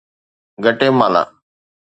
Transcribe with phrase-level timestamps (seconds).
[0.63, 1.23] Guatemala